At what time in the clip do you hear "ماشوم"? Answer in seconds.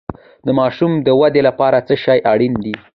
0.59-0.91